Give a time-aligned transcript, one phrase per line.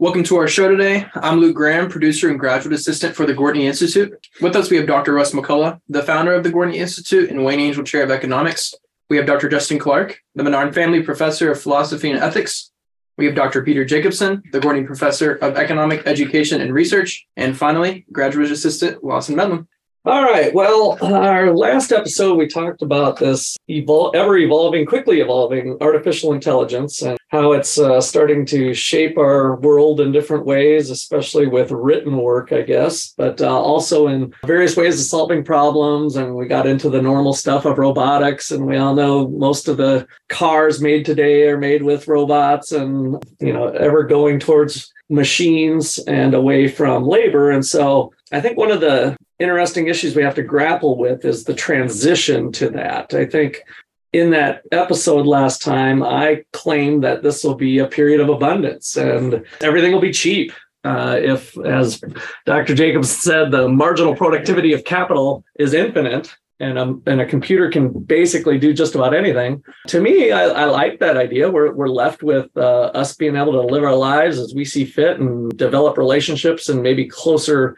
[0.00, 1.04] Welcome to our show today.
[1.12, 4.26] I'm Luke Graham, producer and graduate assistant for the Gwartney Institute.
[4.40, 5.12] With us, we have Dr.
[5.12, 8.74] Russ McCullough, the founder of the Gwartney Institute and Wayne Angell Chair of Economics.
[9.10, 9.50] We have Dr.
[9.50, 12.70] Justin Clark, the Menard Family Professor of Philosophy and Ethics.
[13.18, 13.62] We have Dr.
[13.62, 17.26] Peter Jacobsen, the Gwartney Professor of Economic Education and Research.
[17.36, 19.68] And finally, graduate assistant Lawson Medlin.
[20.06, 20.54] All right.
[20.54, 27.02] Well, our last episode, we talked about this evol- ever evolving, quickly evolving artificial intelligence
[27.02, 32.16] and how it's uh, starting to shape our world in different ways, especially with written
[32.16, 36.16] work, I guess, but uh, also in various ways of solving problems.
[36.16, 38.50] And we got into the normal stuff of robotics.
[38.50, 43.22] And we all know most of the cars made today are made with robots and,
[43.38, 47.50] you know, ever going towards machines and away from labor.
[47.50, 51.44] And so I think one of the interesting issues we have to grapple with is
[51.44, 53.14] the transition to that.
[53.14, 53.62] I think
[54.12, 58.96] in that episode last time, I claimed that this will be a period of abundance
[58.96, 60.52] and everything will be cheap.
[60.82, 62.02] Uh, if, as
[62.46, 62.74] Dr.
[62.74, 67.88] Jacobs said, the marginal productivity of capital is infinite, and a, and a computer can
[67.88, 69.62] basically do just about anything.
[69.88, 71.50] To me, I, I like that idea.
[71.50, 74.84] We're, we're left with uh, us being able to live our lives as we see
[74.84, 77.76] fit and develop relationships and maybe closer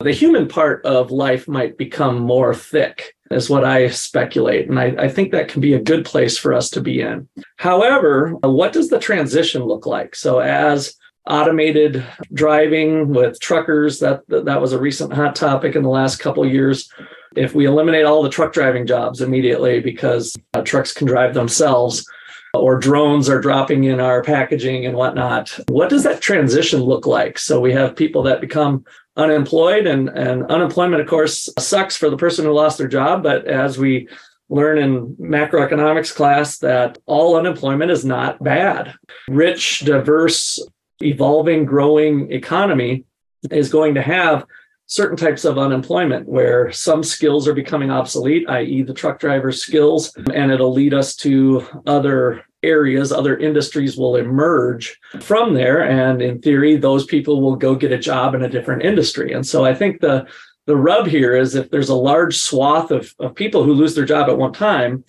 [0.00, 4.68] the human part of life might become more thick is what I speculate.
[4.68, 7.28] And I, I, think that can be a good place for us to be in.
[7.56, 10.14] However, what does the transition look like?
[10.14, 15.90] So as automated driving with truckers, that that was a recent hot topic in the
[15.90, 16.90] last couple years.
[17.36, 22.06] If we eliminate all the truck driving jobs immediately because uh, trucks can drive themselves,
[22.54, 25.58] or drones are dropping in our packaging and whatnot.
[25.68, 27.38] What does that transition look like?
[27.38, 28.84] So we have people that become
[29.18, 33.22] unemployed and, and unemployment, of course, sucks for the person who lost their job.
[33.22, 34.08] But as we
[34.48, 38.94] learn in macroeconomics class that all unemployment is not bad.
[39.28, 40.58] Rich, diverse,
[41.00, 43.04] evolving, growing economy
[43.50, 44.46] is going to have
[44.86, 50.16] certain types of unemployment where some skills are becoming obsolete, i.e., the truck driver's skills,
[50.32, 55.82] and it'll lead us to other areas, other industries will emerge from there.
[55.82, 59.32] And in theory, those people will go get a job in a different industry.
[59.32, 60.26] And so I think the
[60.66, 64.04] the rub here is if there's a large swath of, of people who lose their
[64.04, 65.02] job at one time,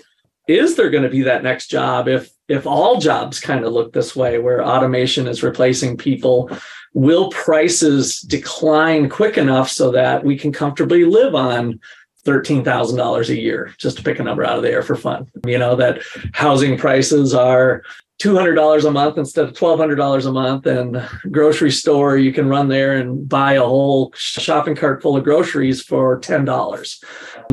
[0.48, 3.94] is there going to be that next job if if all jobs kind of look
[3.94, 6.50] this way where automation is replacing people
[6.94, 11.80] will prices decline quick enough so that we can comfortably live on
[12.26, 15.28] $13,000 a year, just to pick a number out of the air for fun.
[15.46, 16.02] You know, that
[16.34, 17.84] housing prices are
[18.22, 20.66] $200 a month instead of $1,200 a month.
[20.66, 25.24] And grocery store, you can run there and buy a whole shopping cart full of
[25.24, 27.04] groceries for $10.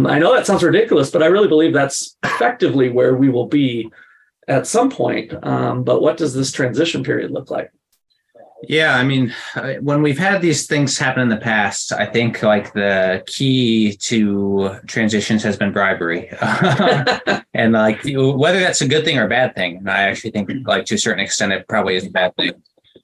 [0.04, 3.91] I know that sounds ridiculous, but I really believe that's effectively where we will be
[4.48, 5.33] at some point.
[5.44, 7.71] Um, but what does this transition period look like?
[8.62, 9.34] Yeah, I mean,
[9.81, 14.78] when we've had these things happen in the past, I think like the key to
[14.87, 16.31] transitions has been bribery,
[17.55, 19.77] and like whether that's a good thing or a bad thing.
[19.77, 22.53] And I actually think, like to a certain extent, it probably is a bad thing.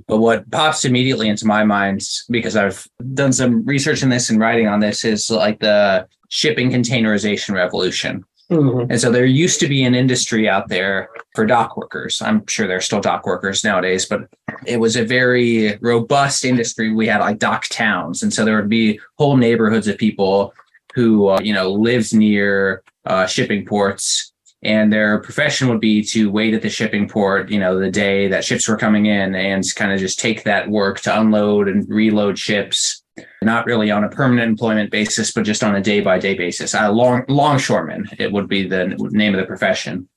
[0.07, 4.41] But what pops immediately into my mind, because I've done some research in this and
[4.41, 8.25] writing on this, is like the shipping containerization revolution.
[8.53, 8.91] Mm-hmm.
[8.91, 12.21] And so there used to be an industry out there for dock workers.
[12.21, 14.29] I'm sure there are still dock workers nowadays, but
[14.67, 16.93] it was a very robust industry.
[16.93, 18.23] We had like dock towns.
[18.23, 20.55] And so there would be whole neighborhoods of people
[20.95, 26.31] who, uh, you know, lived near uh, shipping ports and their profession would be to
[26.31, 29.65] wait at the shipping port, you know, the day that ships were coming in and
[29.75, 33.02] kind of just take that work to unload and reload ships
[33.43, 36.75] not really on a permanent employment basis, but just on a day by day basis.
[36.75, 40.09] A long longshoreman, it would be the name of the profession.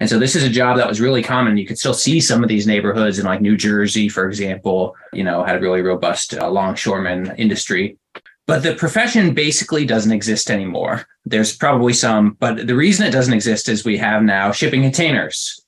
[0.00, 1.56] And so this is a job that was really common.
[1.56, 5.24] You could still see some of these neighborhoods in like New Jersey, for example, you
[5.24, 7.98] know, had a really robust uh, longshoreman industry.
[8.46, 11.04] But the profession basically doesn't exist anymore.
[11.26, 15.60] There's probably some, but the reason it doesn't exist is we have now shipping containers.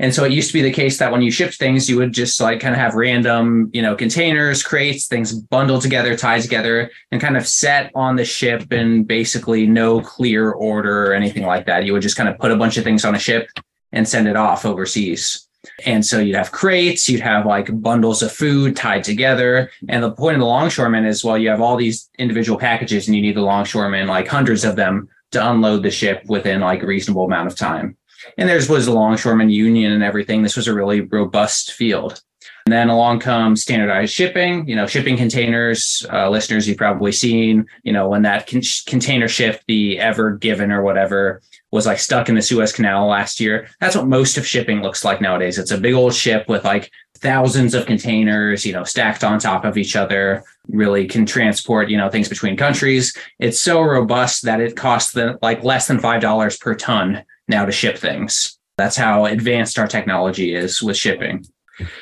[0.00, 2.12] And so it used to be the case that when you shipped things, you would
[2.12, 6.90] just like kind of have random, you know, containers, crates, things bundled together, tied together,
[7.12, 11.66] and kind of set on the ship and basically no clear order or anything like
[11.66, 11.84] that.
[11.84, 13.50] You would just kind of put a bunch of things on a ship
[13.92, 15.46] and send it off overseas.
[15.84, 19.70] And so you'd have crates, you'd have like bundles of food tied together.
[19.90, 23.14] And the point of the longshoreman is well, you have all these individual packages and
[23.14, 26.86] you need the longshoreman, like hundreds of them to unload the ship within like a
[26.86, 27.98] reasonable amount of time.
[28.36, 30.42] And there's was a longshoreman union and everything.
[30.42, 32.22] This was a really robust field.
[32.66, 36.04] And then along comes standardized shipping, you know, shipping containers.
[36.12, 40.70] Uh, listeners, you've probably seen, you know, when that con- container ship, the Ever Given
[40.70, 41.40] or whatever,
[41.72, 43.68] was like stuck in the Suez Canal last year.
[43.80, 45.58] That's what most of shipping looks like nowadays.
[45.58, 49.64] It's a big old ship with like thousands of containers, you know, stacked on top
[49.64, 53.16] of each other, really can transport, you know, things between countries.
[53.38, 57.72] It's so robust that it costs the, like less than $5 per ton now to
[57.72, 58.58] ship things.
[58.78, 61.44] That's how advanced our technology is with shipping.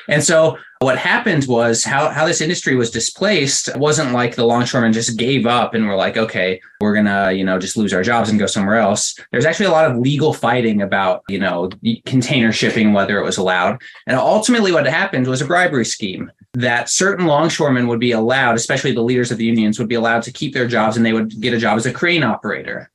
[0.07, 4.93] And so what happened was how, how this industry was displaced wasn't like the longshoremen
[4.93, 8.29] just gave up and were like, okay, we're gonna, you know, just lose our jobs
[8.29, 9.15] and go somewhere else.
[9.31, 11.69] There's actually a lot of legal fighting about, you know,
[12.05, 13.81] container shipping, whether it was allowed.
[14.07, 18.93] And ultimately what happened was a bribery scheme that certain longshoremen would be allowed, especially
[18.93, 21.39] the leaders of the unions, would be allowed to keep their jobs and they would
[21.41, 22.89] get a job as a crane operator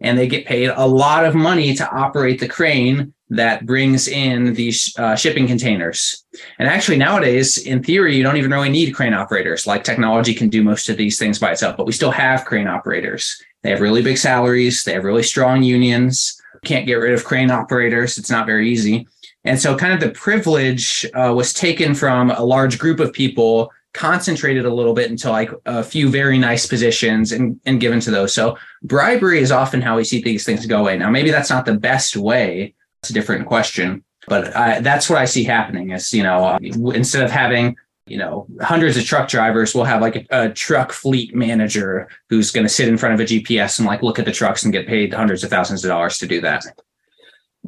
[0.00, 4.54] and they get paid a lot of money to operate the crane that brings in
[4.54, 6.24] these uh, shipping containers.
[6.58, 9.66] And actually, nowadays, in theory, you don't even really need crane operators.
[9.66, 12.68] Like technology can do most of these things by itself, but we still have crane
[12.68, 13.42] operators.
[13.62, 16.40] They have really big salaries, they have really strong unions.
[16.64, 19.06] Can't get rid of crane operators, it's not very easy.
[19.44, 23.70] And so, kind of the privilege uh, was taken from a large group of people
[23.94, 28.10] concentrated a little bit into like a few very nice positions and, and given to
[28.10, 28.34] those.
[28.34, 30.98] So bribery is often how we see these things going.
[30.98, 32.74] Now, maybe that's not the best way.
[33.02, 36.58] It's a different question, but I, that's what I see happening is, you know, uh,
[36.92, 37.76] instead of having,
[38.06, 42.50] you know, hundreds of truck drivers, we'll have like a, a truck fleet manager who's
[42.50, 44.72] going to sit in front of a GPS and like look at the trucks and
[44.72, 46.64] get paid hundreds of thousands of dollars to do that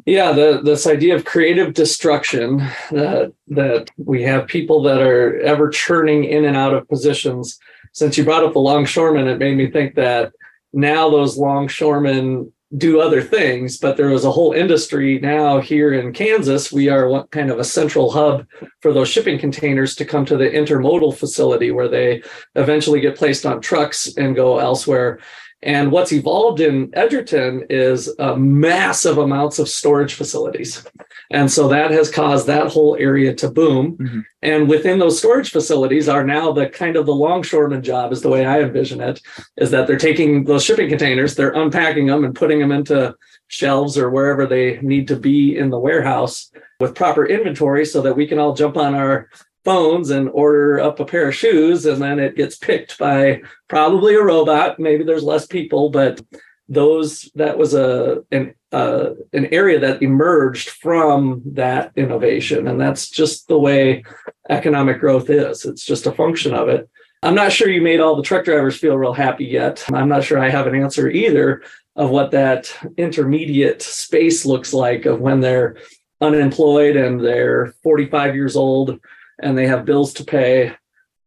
[0.05, 2.59] yeah the this idea of creative destruction
[2.91, 7.59] that that we have people that are ever churning in and out of positions.
[7.93, 10.33] Since you brought up the longshoremen it made me think that
[10.73, 16.13] now those longshoremen do other things but there was a whole industry now here in
[16.13, 16.71] kansas.
[16.71, 18.47] We are kind of a central hub
[18.83, 22.23] for those shipping containers to come to the intermodal facility where they
[22.55, 25.21] eventually get placed on trucks and go elsewhere
[25.67, 30.87] and what's evolved in Edgerton is uh, massive amounts of storage facilities.
[31.33, 33.97] And so that has caused that whole area to boom.
[33.97, 34.21] Mm-hmm.
[34.43, 38.29] And within those storage facilities are now the kind of the longshoreman job, is the
[38.29, 39.21] way I envision it,
[39.57, 43.17] is that they're taking those shipping containers, they're unpacking them and putting them into
[43.49, 46.49] shelves or wherever they need to be in the warehouse
[46.79, 49.29] with proper inventory so that we can all jump on our
[49.67, 54.15] phones and order up a pair of shoes and then it gets picked by probably
[54.15, 54.79] a robot.
[54.79, 56.21] Maybe there's less people but
[56.69, 63.11] those that was a an uh, an area that emerged from that innovation and that's
[63.11, 64.05] just the way
[64.49, 65.65] economic growth is.
[65.65, 66.89] It's just a function of it.
[67.25, 69.85] I'm not sure you made all the truck drivers feel real happy yet.
[69.93, 71.63] I'm not sure i have an answer either
[71.97, 75.77] of what that intermediate space looks like of when they're
[76.21, 79.01] unemployed and they're 45 years old
[79.39, 80.75] and they have bills to pay.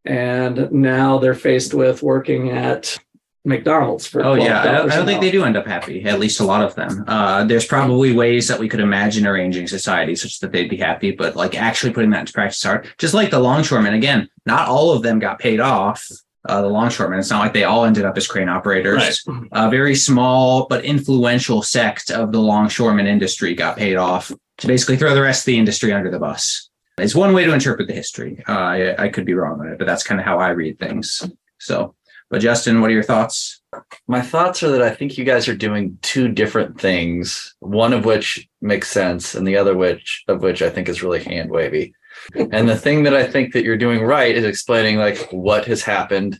[0.06, 2.98] And now they're faced with working at
[3.46, 4.62] McDonald's for oh yeah.
[4.62, 7.06] I, I don't think they do end up happy at least a lot of them.
[7.08, 11.12] Uh, there's probably ways that we could imagine arranging society such that they'd be happy
[11.12, 14.92] but like actually putting that into practice hard just like the longshoremen again not all
[14.92, 16.10] of them got paid off
[16.48, 17.20] uh, the longshoremen.
[17.20, 19.24] It's not like they all ended up as crane operators.
[19.28, 19.48] Right.
[19.52, 24.98] a very small but influential sect of the longshoreman industry got paid off to basically
[24.98, 26.69] throw the rest of the industry under the bus
[27.00, 28.44] it's one way to interpret the history.
[28.48, 30.80] Uh, I, I could be wrong on it, but that's kind of how I read
[30.80, 31.22] things.
[31.60, 31.96] So,
[32.30, 33.62] but Justin, what are your thoughts?
[34.08, 38.06] My thoughts are that I think you guys are doing two different things, one of
[38.06, 41.94] which makes sense, and the other which of which I think is really hand wavy.
[42.36, 45.82] and the thing that I think that you're doing right is explaining like what has
[45.82, 46.40] happened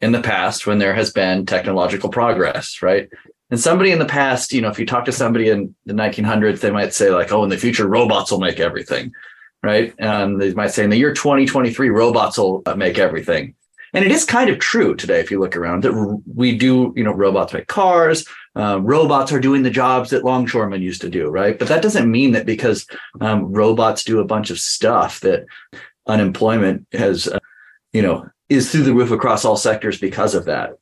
[0.00, 3.08] in the past when there has been technological progress, right?
[3.50, 6.60] And somebody in the past, you know, if you talk to somebody in the 1900s,
[6.60, 9.12] they might say like, "Oh, in the future, robots will make everything."
[9.64, 9.94] Right?
[9.98, 13.54] And they might say in the year 2023, robots will uh, make everything.
[13.94, 17.04] And it is kind of true today, if you look around, that we do, you
[17.04, 18.26] know, robots make cars.
[18.54, 21.58] Uh, robots are doing the jobs that longshoremen used to do, right?
[21.58, 22.86] But that doesn't mean that because
[23.20, 25.46] um, robots do a bunch of stuff that
[26.06, 27.38] unemployment has, uh,
[27.92, 30.76] you know, is through the roof across all sectors because of that.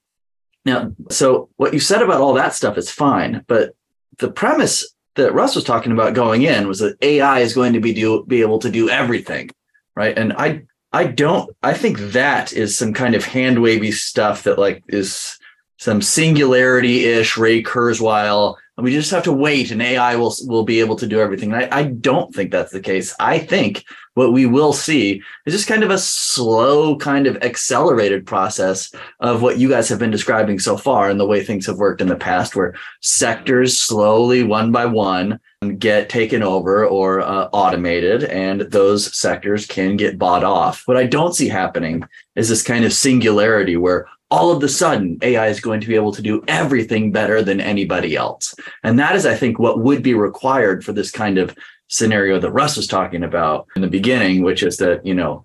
[0.65, 3.75] Now, so what you said about all that stuff is fine, but
[4.19, 7.81] the premise that Russ was talking about going in was that AI is going to
[7.81, 9.51] be do be able to do everything,
[9.95, 10.17] right?
[10.17, 14.59] And I I don't I think that is some kind of hand wavy stuff that
[14.59, 15.39] like is
[15.79, 20.81] some singularity ish Ray Kurzweil we just have to wait and AI will will be
[20.81, 21.55] able to do everything.
[21.55, 23.15] I, I don't think that's the case.
[23.21, 23.85] I think
[24.15, 29.41] what we will see is just kind of a slow, kind of accelerated process of
[29.41, 32.09] what you guys have been describing so far and the way things have worked in
[32.09, 35.41] the past, where sectors slowly, one by one,
[35.79, 40.83] get taken over or uh, automated, and those sectors can get bought off.
[40.87, 42.03] What I don't see happening
[42.37, 45.95] is this kind of singularity where all of the sudden AI is going to be
[45.95, 48.55] able to do everything better than anybody else.
[48.83, 51.55] And that is, I think, what would be required for this kind of
[51.89, 55.45] scenario that Russ was talking about in the beginning, which is that, you know,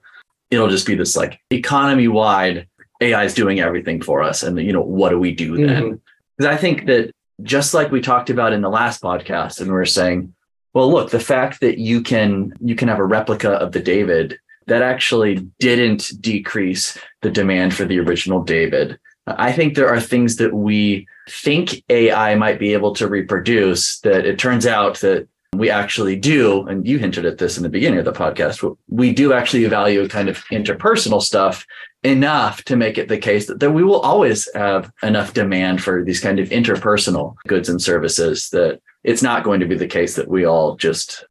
[0.51, 2.69] it'll just be this like economy wide
[3.01, 4.41] AI is doing everything for us.
[4.41, 5.83] And, you know, what do we do then?
[5.83, 5.95] Mm-hmm.
[6.37, 7.11] Because I think that
[7.43, 10.33] just like we talked about in the last podcast, and we are saying,
[10.73, 14.39] well, look, the fact that you can you can have a replica of the David
[14.67, 18.99] that actually didn't decrease the demand for the original David.
[19.25, 24.25] I think there are things that we think AI might be able to reproduce that
[24.25, 27.99] it turns out that we actually do, and you hinted at this in the beginning
[27.99, 31.65] of the podcast, we do actually value kind of interpersonal stuff
[32.03, 36.03] enough to make it the case that, that we will always have enough demand for
[36.03, 40.15] these kind of interpersonal goods and services that it's not going to be the case
[40.15, 41.25] that we all just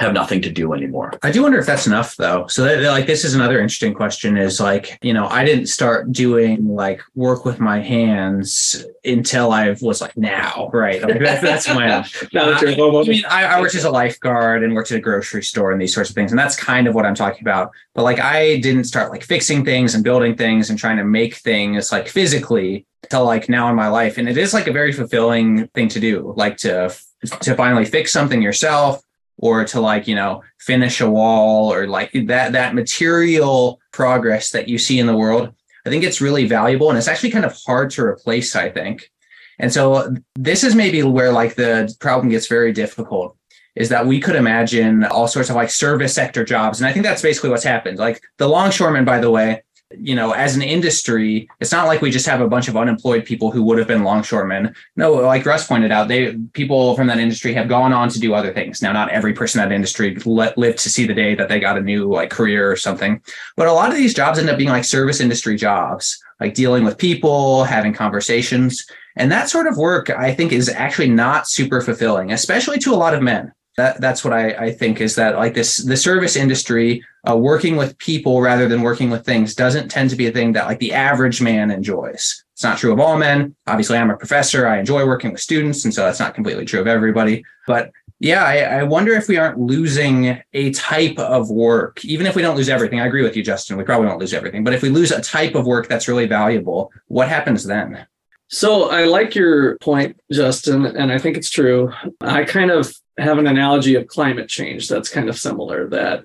[0.00, 1.12] have nothing to do anymore.
[1.22, 2.46] I do wonder if that's enough though.
[2.46, 6.10] So that, like this is another interesting question is like, you know, I didn't start
[6.10, 11.02] doing like work with my hands until I was like now, right?
[11.02, 14.74] Like that's, that's that you're I, I mean, I, I worked as a lifeguard and
[14.74, 16.32] worked at a grocery store and these sorts of things.
[16.32, 17.70] And that's kind of what I'm talking about.
[17.94, 21.34] But like I didn't start like fixing things and building things and trying to make
[21.34, 24.16] things like physically till like now in my life.
[24.16, 26.96] And it is like a very fulfilling thing to do, like to
[27.42, 29.02] to finally fix something yourself
[29.40, 34.68] or to like you know finish a wall or like that that material progress that
[34.68, 35.52] you see in the world
[35.84, 39.10] i think it's really valuable and it's actually kind of hard to replace i think.
[39.58, 43.36] And so this is maybe where like the problem gets very difficult
[43.76, 47.04] is that we could imagine all sorts of like service sector jobs and i think
[47.04, 47.98] that's basically what's happened.
[47.98, 49.62] Like the longshoremen by the way
[49.98, 53.24] you know, as an industry, it's not like we just have a bunch of unemployed
[53.24, 54.74] people who would have been longshoremen.
[54.96, 58.34] No, like Russ pointed out, they people from that industry have gone on to do
[58.34, 58.82] other things.
[58.82, 61.76] Now, not every person in that industry lived to see the day that they got
[61.76, 63.20] a new like career or something,
[63.56, 66.84] but a lot of these jobs end up being like service industry jobs, like dealing
[66.84, 70.08] with people, having conversations, and that sort of work.
[70.08, 73.52] I think is actually not super fulfilling, especially to a lot of men.
[73.80, 77.76] That, that's what I, I think is that like this the service industry uh, working
[77.76, 80.80] with people rather than working with things doesn't tend to be a thing that like
[80.80, 82.44] the average man enjoys.
[82.52, 83.56] It's not true of all men.
[83.66, 84.66] Obviously, I'm a professor.
[84.66, 87.42] I enjoy working with students, and so that's not completely true of everybody.
[87.66, 92.36] But yeah, I, I wonder if we aren't losing a type of work, even if
[92.36, 93.00] we don't lose everything.
[93.00, 93.78] I agree with you, Justin.
[93.78, 96.26] We probably won't lose everything, but if we lose a type of work that's really
[96.26, 98.06] valuable, what happens then?
[98.50, 101.92] So I like your point, Justin, and I think it's true.
[102.20, 106.24] I kind of have an analogy of climate change that's kind of similar that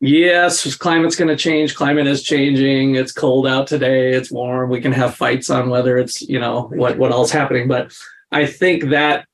[0.00, 1.76] yes, climate's going to change.
[1.76, 2.96] Climate is changing.
[2.96, 4.12] It's cold out today.
[4.12, 4.68] It's warm.
[4.70, 7.68] We can have fights on whether it's, you know, what, what all's happening.
[7.68, 7.92] But
[8.32, 9.26] I think that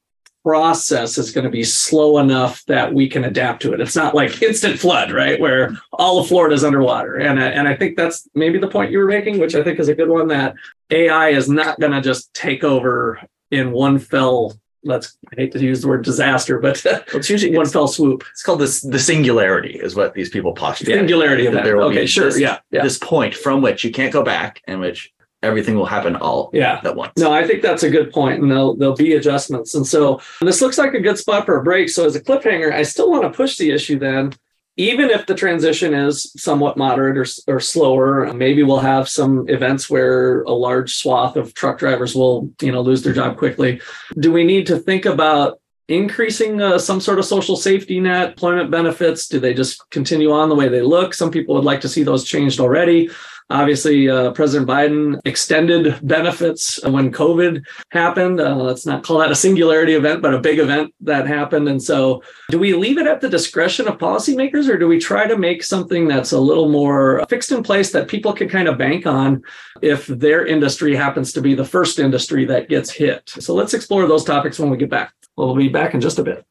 [0.46, 3.80] process is going to be slow enough that we can adapt to it.
[3.80, 5.40] It's not like instant flood, right?
[5.40, 7.16] Where all of Florida is underwater.
[7.16, 9.80] And, uh, and I think that's maybe the point you were making, which I think
[9.80, 10.54] is a good one that
[10.90, 15.58] AI is not going to just take over in one fell let's I hate to
[15.58, 18.22] use the word disaster, but it's usually one fell swoop.
[18.30, 21.00] It's called this the singularity is what these people postulate.
[21.00, 21.64] Singularity of that.
[21.64, 22.26] There will okay, sure.
[22.26, 22.84] This, yeah, yeah.
[22.84, 25.12] This point from which you can't go back and which
[25.42, 26.80] everything will happen all yeah.
[26.84, 27.12] at once.
[27.18, 29.74] No, I think that's a good point, and there'll there'll be adjustments.
[29.74, 31.88] And so this looks like a good spot for a break.
[31.88, 34.32] So as a cliffhanger, I still want to push the issue then
[34.76, 39.88] even if the transition is somewhat moderate or, or slower, maybe we'll have some events
[39.88, 43.80] where a large swath of truck drivers will, you know, lose their job quickly.
[44.18, 48.70] Do we need to think about increasing uh, some sort of social safety net, employment
[48.70, 49.28] benefits?
[49.28, 51.14] Do they just continue on the way they look?
[51.14, 53.08] Some people would like to see those changed already.
[53.48, 58.40] Obviously, uh, President Biden extended benefits when COVID happened.
[58.40, 61.68] Uh, let's not call that a singularity event, but a big event that happened.
[61.68, 65.28] And so, do we leave it at the discretion of policymakers, or do we try
[65.28, 68.78] to make something that's a little more fixed in place that people can kind of
[68.78, 69.42] bank on
[69.80, 73.28] if their industry happens to be the first industry that gets hit?
[73.28, 75.12] So, let's explore those topics when we get back.
[75.36, 76.44] We'll be back in just a bit.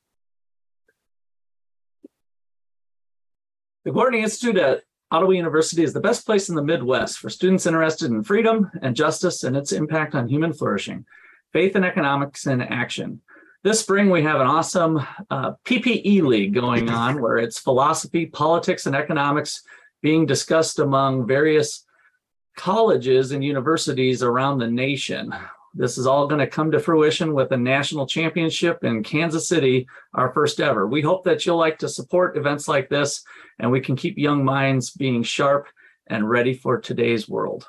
[3.83, 7.65] The Gwartney Institute at Ottawa University is the best place in the Midwest for students
[7.65, 11.05] interested in freedom and justice and its impact on human flourishing,
[11.53, 13.21] faith and economics in action.
[13.63, 14.97] This spring, we have an awesome
[15.29, 19.63] uh, PPE League going on where it's philosophy, politics, and economics
[20.01, 21.85] being discussed among various
[22.55, 25.33] colleges and universities around the nation.
[25.77, 29.85] This is all going to come to fruition with a national championship in Kansas City,
[30.13, 30.87] our first ever.
[30.87, 33.25] We hope that you'll like to support events like this
[33.59, 35.67] and we can keep young minds being sharp
[36.07, 37.67] and ready for today's world.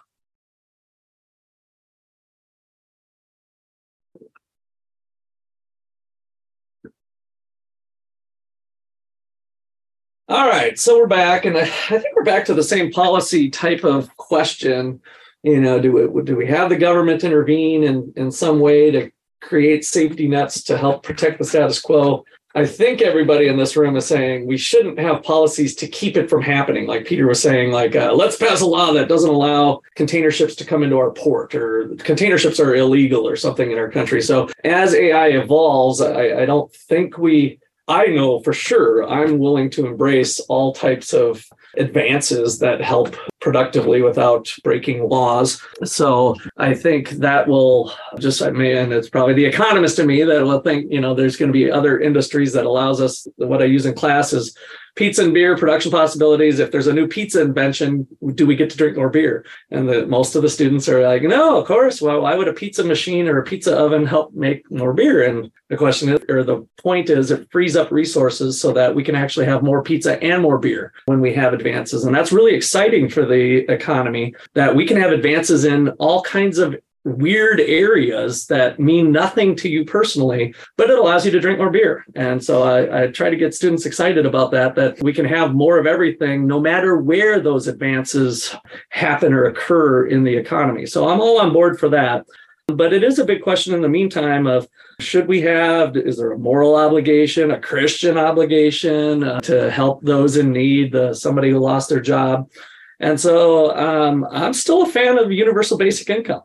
[10.29, 13.85] All right, so we're back, and I think we're back to the same policy type
[13.85, 15.01] of question.
[15.47, 19.13] You know, do we do we have the government intervene in in some way to
[19.41, 22.25] create safety nets to help protect the status quo?
[22.57, 26.29] I think everybody in this room is saying we shouldn't have policies to keep it
[26.29, 26.89] from happening.
[26.89, 30.57] Like Peter was saying, like uh, let's pass a law that doesn't allow container ships
[30.57, 34.23] to come into our port, or container ships are illegal, or something in our country.
[34.23, 39.71] So as AI evolves, I, I don't think we I know for sure I'm willing
[39.71, 41.47] to embrace all types of
[41.79, 45.63] advances that help productively without breaking laws.
[45.85, 50.43] So I think that will just, I mean, it's probably the economist in me that
[50.45, 53.67] will think, you know, there's going to be other industries that allows us, what I
[53.67, 54.57] use in class is
[54.97, 56.59] pizza and beer production possibilities.
[56.59, 59.45] If there's a new pizza invention, do we get to drink more beer?
[59.71, 62.03] And the, most of the students are like, no, of course.
[62.03, 65.23] Well, why would a pizza machine or a pizza oven help make more beer?
[65.23, 69.05] And the question is, or the point is, it frees up resources so that we
[69.05, 72.05] can actually have more pizza and more beer when we have advances.
[72.05, 76.59] And that's really exciting for the economy that we can have advances in all kinds
[76.59, 76.75] of
[77.07, 81.71] weird areas that mean nothing to you personally, but it allows you to drink more
[81.71, 82.05] beer.
[82.17, 85.55] And so I, I, try to get students excited about that, that we can have
[85.55, 88.57] more of everything no matter where those advances
[88.89, 90.85] happen or occur in the economy.
[90.85, 92.27] So I'm all on board for that.
[92.67, 94.67] But it is a big question in the meantime of
[94.99, 100.37] should we have, is there a moral obligation, a Christian obligation uh, to help those
[100.37, 102.51] in need, the, somebody who lost their job?
[102.99, 106.43] And so um, I'm still a fan of universal basic income.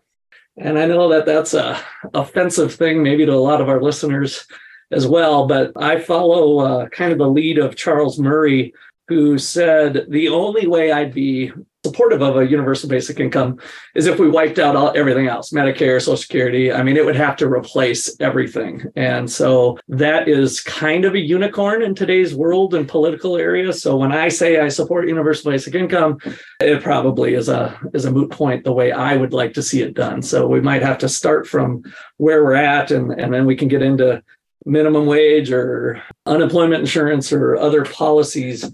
[0.62, 4.46] And I know that that's a offensive thing, maybe to a lot of our listeners
[4.92, 5.48] as well.
[5.48, 8.74] But I follow uh, kind of the lead of Charles Murray,
[9.08, 11.52] who said the only way I'd be
[11.84, 13.60] supportive of a universal basic income
[13.96, 16.72] is if we wiped out all, everything else medicare social security.
[16.72, 18.84] I mean it would have to replace everything.
[18.96, 23.74] And so that is kind of a unicorn in today's world and political area.
[23.74, 26.20] So when i say i support universal basic income
[26.60, 29.82] it probably is a is a moot point the way i would like to see
[29.82, 30.22] it done.
[30.22, 31.84] So we might have to start from
[32.18, 34.22] where we're at and and then we can get into
[34.66, 38.70] minimum wage or unemployment insurance or other policies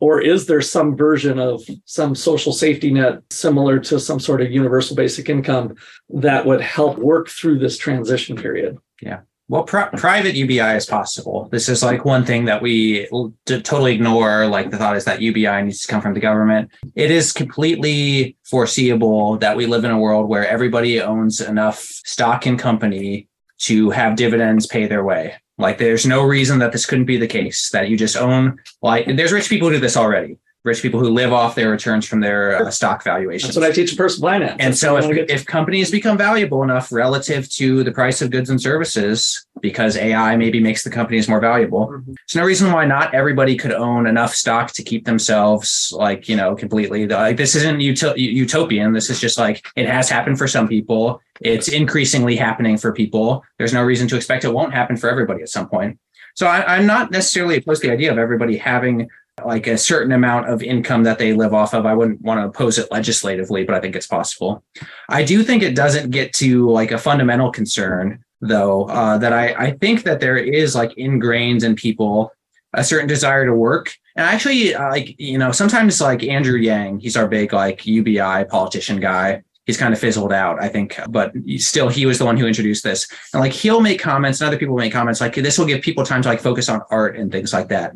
[0.00, 4.50] or is there some version of some social safety net similar to some sort of
[4.50, 5.74] universal basic income
[6.10, 8.78] that would help work through this transition period?
[9.00, 9.20] Yeah.
[9.48, 11.48] Well, private UBI is possible.
[11.52, 13.06] This is like one thing that we
[13.46, 14.48] totally ignore.
[14.48, 16.72] Like the thought is that UBI needs to come from the government.
[16.96, 22.44] It is completely foreseeable that we live in a world where everybody owns enough stock
[22.48, 23.28] in company
[23.58, 25.36] to have dividends pay their way.
[25.58, 29.06] Like there's no reason that this couldn't be the case that you just own like
[29.06, 30.36] there's rich people who do this already.
[30.66, 33.54] Rich people who live off their returns from their uh, stock valuations.
[33.54, 34.56] That's what I teach in personal finance.
[34.58, 38.60] And so if, if companies become valuable enough relative to the price of goods and
[38.60, 42.12] services, because AI maybe makes the companies more valuable, mm-hmm.
[42.12, 46.36] there's no reason why not everybody could own enough stock to keep themselves like, you
[46.36, 48.92] know, completely like this isn't utopian.
[48.92, 53.44] This is just like it has happened for some people it's increasingly happening for people.
[53.58, 55.98] There's no reason to expect it won't happen for everybody at some point.
[56.34, 59.08] So I, am not necessarily opposed to the idea of everybody having
[59.44, 61.84] like a certain amount of income that they live off of.
[61.84, 64.64] I wouldn't want to oppose it legislatively, but I think it's possible.
[65.08, 69.54] I do think it doesn't get to like a fundamental concern, though, uh, that I,
[69.54, 72.32] I think that there is like ingrained in people
[72.72, 73.94] a certain desire to work.
[74.16, 78.44] And actually, uh, like, you know, sometimes like Andrew Yang, he's our big like UBI
[78.48, 80.98] politician guy he's kind of fizzled out, I think.
[81.08, 83.06] But still, he was the one who introduced this.
[83.34, 86.04] And like he'll make comments, and other people make comments like this will give people
[86.04, 87.92] time to like focus on art and things like that.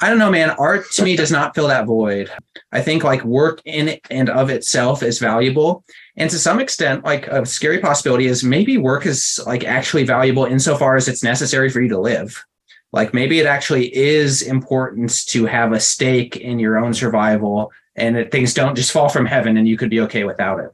[0.00, 0.50] I don't know, man.
[0.50, 2.30] Art to me does not fill that void.
[2.70, 5.84] I think like work in and of itself is valuable.
[6.16, 10.44] And to some extent, like a scary possibility is maybe work is like actually valuable
[10.44, 12.44] insofar as it's necessary for you to live.
[12.92, 18.16] Like maybe it actually is important to have a stake in your own survival and
[18.16, 20.72] that things don't just fall from heaven and you could be okay without it.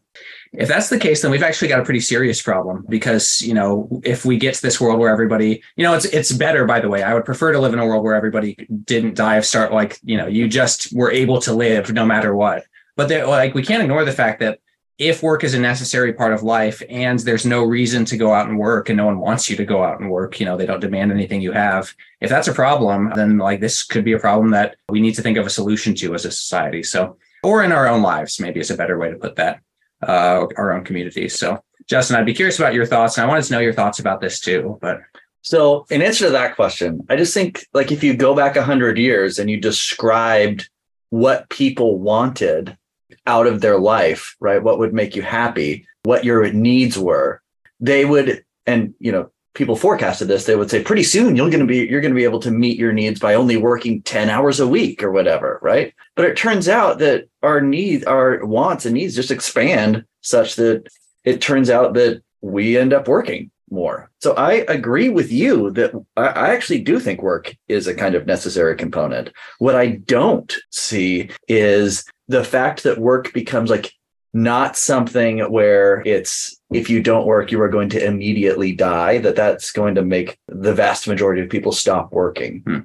[0.53, 4.03] If that's the case, then we've actually got a pretty serious problem because, you know,
[4.05, 6.91] if we get to this world where everybody, you know, it's it's better by the
[6.91, 7.03] way.
[7.03, 9.99] I would prefer to live in a world where everybody didn't die of start like,
[10.03, 12.65] you know, you just were able to live no matter what.
[12.97, 14.59] But like we can't ignore the fact that
[15.03, 18.49] if work is a necessary part of life and there's no reason to go out
[18.49, 20.65] and work and no one wants you to go out and work, you know, they
[20.65, 21.93] don't demand anything you have.
[22.21, 25.23] If that's a problem, then like this could be a problem that we need to
[25.23, 26.85] think of a solution to as a society.
[26.85, 29.61] So, or in our own lives, maybe is a better way to put that,
[30.07, 31.37] uh, our own communities.
[31.37, 33.99] So Justin, I'd be curious about your thoughts, and I wanted to know your thoughts
[33.99, 34.79] about this too.
[34.81, 35.01] But
[35.41, 38.99] So, in answer to that question, I just think like if you go back 100
[38.99, 40.71] years and you described
[41.11, 42.79] what people wanted
[43.27, 44.63] out of their life, right?
[44.63, 47.41] What would make you happy, what your needs were,
[47.81, 51.61] they would, and you know, people forecasted this, they would say pretty soon you're going
[51.61, 54.31] to be you're going to be able to meet your needs by only working 10
[54.31, 55.95] hours a week or whatever, right?
[56.17, 60.89] But it turns out that our needs, our wants and needs just expand such that
[61.25, 64.11] it turns out that we end up working more.
[64.21, 68.27] So I agree with you that I, actually do think work is a kind of
[68.27, 69.33] necessary component.
[69.59, 73.93] What I don't see is the fact that work becomes like
[74.35, 79.37] not something where it's if you don't work you are going to immediately die that
[79.37, 82.79] that's going to make the vast majority of people stop working Hmm.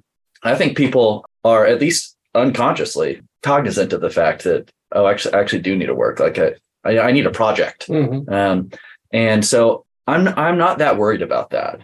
[0.44, 5.40] i think people are at least unconsciously cognizant of the fact that oh actually I
[5.40, 6.52] actually do need to work like i
[6.84, 8.30] i, I need a project Mhm.
[8.30, 8.70] um,
[9.14, 11.82] and so I'm I'm not that worried about that.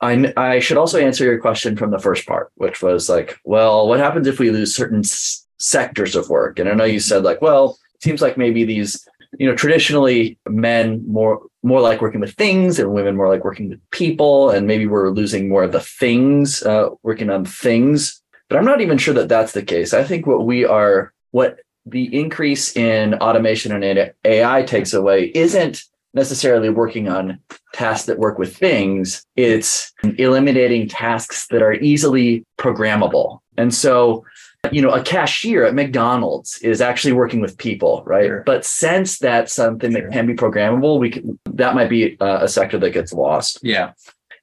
[0.00, 3.88] I I should also answer your question from the first part, which was like, well,
[3.88, 6.58] what happens if we lose certain s- sectors of work?
[6.58, 9.08] And I know you said like, well, it seems like maybe these,
[9.38, 13.70] you know, traditionally men more more like working with things and women more like working
[13.70, 18.22] with people, and maybe we're losing more of the things, uh, working on things.
[18.48, 19.92] But I'm not even sure that that's the case.
[19.92, 25.82] I think what we are, what the increase in automation and AI takes away isn't
[26.18, 27.38] necessarily working on
[27.72, 29.24] tasks that work with things.
[29.36, 33.38] It's eliminating tasks that are easily programmable.
[33.56, 34.24] And so,
[34.72, 38.26] you know, a cashier at McDonald's is actually working with people, right?
[38.26, 38.42] Sure.
[38.44, 40.02] But since that's something Sure.
[40.02, 43.60] that can be programmable, we can, that might be uh, a sector that gets lost.
[43.62, 43.92] yeah,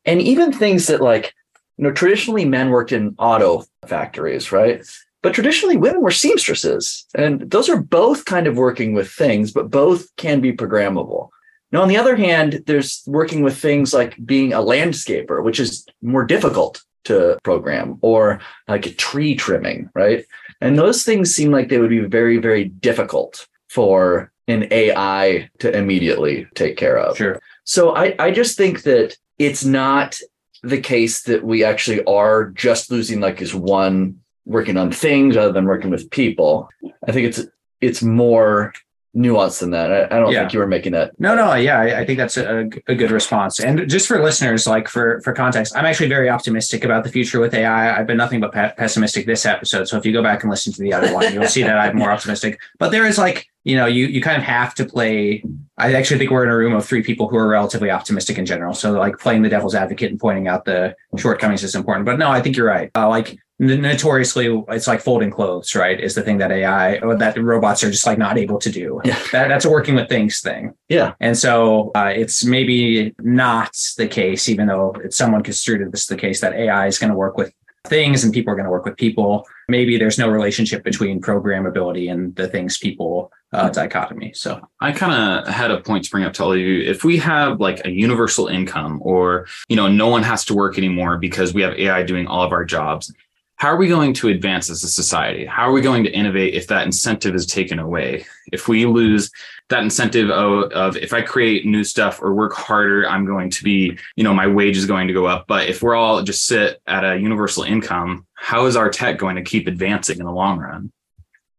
[0.06, 1.34] And even things that like,
[1.78, 4.82] you know, traditionally men worked in auto factories, right?
[5.22, 7.06] But traditionally women were seamstresses.
[7.16, 11.30] And those are both kind of working with things, but both can be programmable.
[11.76, 15.86] Now, on the other hand, there's working with things like being a landscaper, which is
[16.02, 20.24] more difficult to program, or like a tree trimming, right?
[20.62, 25.78] And those things seem like they would be very, very difficult for an AI to
[25.78, 27.18] immediately take care of.
[27.18, 27.42] sure.
[27.66, 30.18] So I, I just think that it's not
[30.64, 35.52] the case that we actually are just losing like is one working on things rather
[35.52, 36.70] than working with people.
[37.06, 37.42] I think it's
[37.82, 38.72] it's more
[39.16, 39.92] nuanced than that.
[39.92, 40.40] I, I don't Yeah.
[40.42, 41.18] think you were making that.
[41.20, 43.60] No, no, yeah, I, I think that's a, a good response.
[43.60, 47.40] And just for listeners, like for for context, I'm actually very optimistic about the future
[47.40, 47.98] with AI.
[47.98, 49.88] I've been nothing but pe- pessimistic this episode.
[49.88, 51.96] So if you go back and listen to the other one, you'll see that I'm
[51.98, 52.60] more optimistic.
[52.78, 55.44] But there is like, you know, you you kind of have to play.
[55.78, 58.46] I actually think we're in a room of three people who are relatively optimistic in
[58.46, 58.74] general.
[58.74, 62.06] So like playing the devil's advocate and pointing out the shortcomings is important.
[62.06, 62.92] But no, I think you're right.
[62.96, 66.00] Uh, like notoriously, it's like folding clothes, right?
[66.00, 69.02] Is the thing that AI or that robots are just like not able to do.
[69.06, 69.20] Yeah.
[69.32, 70.74] That, that's a working with things thing.
[70.90, 71.14] Yeah.
[71.20, 76.18] And so uh, it's maybe not the case, even though it's someone construed this the
[76.18, 77.54] case that AI is going to work with
[77.86, 79.48] things and people are going to work with people.
[79.68, 84.34] Maybe there's no relationship between programmability and the things people uh, dichotomy.
[84.34, 86.82] So I kind of had a point to bring up to all of you.
[86.82, 90.78] If we have like a universal income or, you know, no one has to work
[90.78, 93.14] anymore because we have AI doing all of our jobs,
[93.58, 95.46] how are we going to advance as a society?
[95.46, 98.26] How are we going to innovate if that incentive is taken away?
[98.52, 99.32] If we lose
[99.70, 103.64] that incentive of, of if I create new stuff or work harder, I'm going to
[103.64, 105.46] be, you know, my wage is going to go up.
[105.48, 109.38] But if we're all just sit at a universal income, how is our tech going
[109.38, 110.92] to keep advancing in the long run?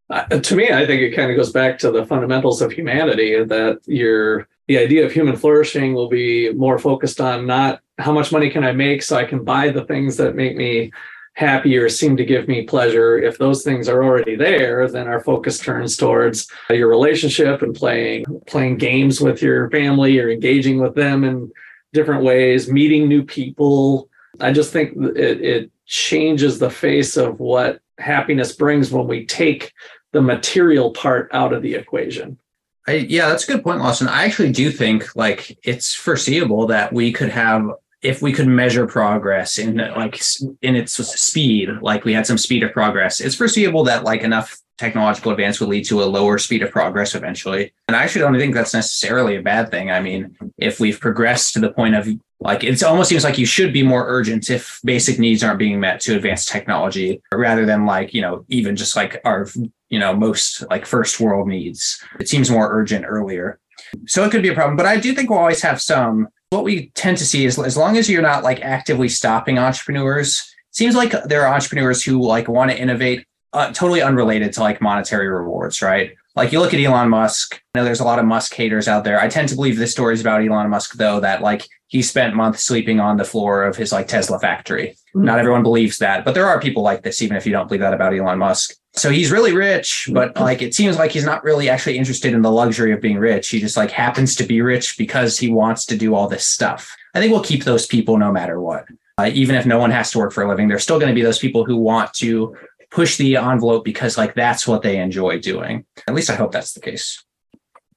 [0.09, 3.43] Uh, to me, I think it kind of goes back to the fundamentals of humanity
[3.43, 8.31] that your the idea of human flourishing will be more focused on not how much
[8.31, 10.91] money can I make so I can buy the things that make me
[11.37, 13.19] happy or seem to give me pleasure.
[13.19, 18.25] If those things are already there, then our focus turns towards your relationship and playing
[18.47, 21.51] playing games with your family or engaging with them in
[21.93, 24.09] different ways, meeting new people.
[24.39, 29.73] I just think it, it changes the face of what happiness brings when we take
[30.13, 32.39] the material part out of the equation.
[32.87, 34.07] I, yeah, that's a good point, Lawson.
[34.07, 37.69] I actually do think like it's foreseeable that we could have
[38.01, 40.21] if we could measure progress in like
[40.61, 43.19] in its speed, like we had some speed of progress.
[43.19, 47.15] It's foreseeable that like enough technological advance would lead to a lower speed of progress
[47.15, 47.73] eventually.
[47.87, 49.89] And I actually don't think that's necessarily a bad thing.
[49.89, 52.07] I mean, if we've progressed to the point of
[52.39, 55.79] like it almost seems like you should be more urgent if basic needs aren't being
[55.79, 59.47] met to advance technology rather than like you know even just like our
[59.89, 63.59] you know most like first world needs it seems more urgent earlier
[64.05, 66.63] so it could be a problem but i do think we'll always have some what
[66.63, 70.75] we tend to see is as long as you're not like actively stopping entrepreneurs it
[70.75, 74.81] seems like there are entrepreneurs who like want to innovate uh, totally unrelated to like
[74.81, 78.25] monetary rewards right Like you look at Elon Musk, I know there's a lot of
[78.25, 79.19] Musk haters out there.
[79.19, 82.35] I tend to believe this story is about Elon Musk, though, that like he spent
[82.35, 84.95] months sleeping on the floor of his like Tesla factory.
[85.15, 85.23] Mhm.
[85.23, 87.81] Not everyone believes that, but there are people like this, even if you don't believe
[87.81, 88.75] that about Elon Musk.
[88.97, 92.41] So he's really rich, but like it seems like he's not really actually interested in
[92.41, 93.49] the luxury of being rich.
[93.49, 96.95] He just like happens to be rich because he wants to do all this stuff.
[97.13, 98.85] I think we'll keep those people no matter what.
[99.19, 101.15] Uh, even if no one has to work for a living, there's still going to
[101.15, 102.55] be those people who want to
[102.91, 105.85] push the envelope because like that's what they enjoy doing.
[106.07, 107.23] At least I hope that's the case.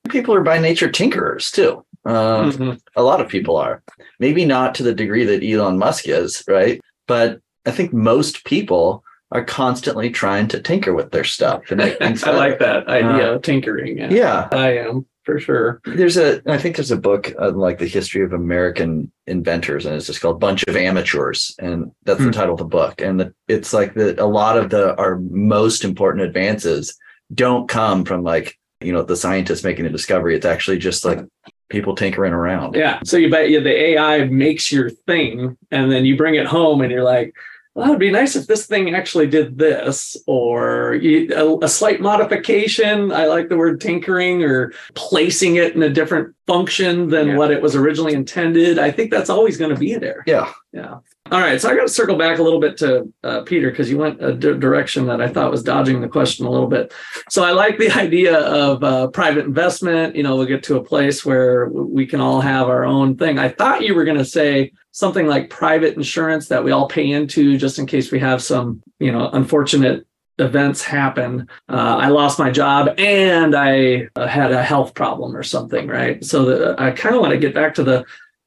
[0.09, 1.85] People are by nature tinkerers too.
[2.05, 2.81] Um, Mhm.
[2.97, 3.83] a lot of people are.
[4.19, 6.81] Maybe not to the degree that Elon Musk is, right?
[7.07, 11.99] But I think most people are constantly trying to tinker with their stuff and make
[11.99, 13.99] things I like that idea of tinkering.
[13.99, 14.11] Yeah.
[14.11, 14.49] Yeah.
[14.53, 15.81] I am for sure.
[15.85, 19.95] There's a, I think there's a book on like the history of American inventors, and
[19.95, 22.27] it's just called "Bunch of Amateurs," and that's Hmm.
[22.27, 23.01] the title of the book.
[23.01, 26.99] And the, it's like that a lot of the our most important advances
[27.33, 30.35] don't come from like you know the scientists making a discovery.
[30.35, 31.21] It's actually just like
[31.69, 32.75] people tinkering around.
[32.75, 32.99] Yeah.
[33.05, 36.81] So you bet you the AI makes your thing and then you bring it home
[36.81, 37.33] and you're like,
[37.75, 43.13] well, it'd be nice if this thing actually did this or a, a slight modification.
[43.13, 47.37] I like the word tinkering or placing it in a different function than Yeah.
[47.37, 48.79] what it was originally intended.
[48.79, 50.25] I think that's always going to be there.
[50.27, 50.53] Yeah.
[50.73, 50.97] Yeah.
[51.31, 51.61] All right.
[51.61, 54.23] So I got to circle back a little bit to uh, Peter because you went
[54.23, 56.93] a direction that I thought was dodging the question a little bit.
[57.29, 60.16] So I like the idea of uh, private investment.
[60.16, 63.38] You know, we'll get to a place where we can all have our own thing.
[63.38, 67.11] I thought you were going to say something like private insurance that we all pay
[67.11, 70.07] into just in case we have some, you know, unfortunate
[70.40, 71.47] events happen.
[71.69, 76.25] Uh, I lost my job and I uh, had a health problem or something, right?
[76.25, 78.05] So the, I kind of want to get back to the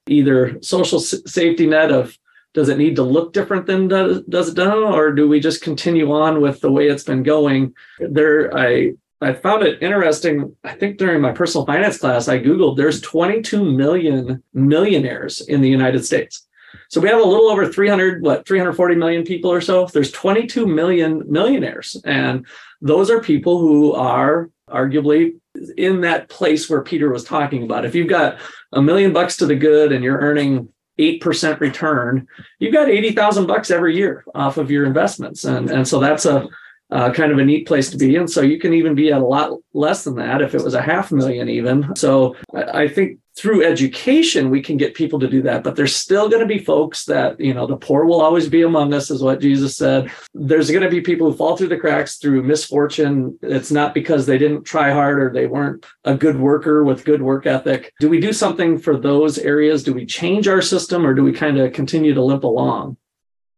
[0.08, 2.18] either social safety net of
[2.54, 6.12] does it need to look different than does, it now or do we just continue
[6.12, 7.74] on with the way it's been going?
[8.00, 10.56] There i i found it interesting.
[10.64, 15.70] I think during my personal finance class i googled there's 22 million millionaires in the
[15.70, 16.48] united states.
[16.90, 19.88] So we have a little over 300 what 340 million people or so?
[19.88, 22.46] There's 22 million millionaires and
[22.82, 25.40] those are people who are arguably
[25.78, 27.86] in that place where peter was talking about.
[27.86, 28.40] If you've got
[28.72, 32.28] a million bucks to the good and you're earning 8% return,
[32.60, 35.44] you've got 80,000 bucks every year off of your investments.
[35.44, 36.48] And, and so that's a
[36.94, 38.28] uh, kind of a neat place to be in.
[38.28, 40.82] So you can even be at a lot less than that if it was a
[40.82, 41.96] half million even.
[41.96, 45.96] So I, I think through education, we can get people to do that, but there's
[45.96, 49.10] still going to be folks that, you know, the poor will always be among us
[49.10, 50.12] is what Jesus said.
[50.36, 53.40] There's going to be people who fall through the cracks through misfortune.
[53.42, 57.24] It's not because they didn't try hard or they weren't a good worker with good
[57.24, 57.92] work ethic.
[58.00, 59.84] Do we do something for those areas?
[59.84, 62.98] Do we change our system or do we kind of continue to limp along?